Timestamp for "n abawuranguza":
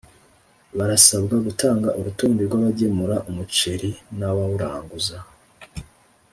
4.17-5.17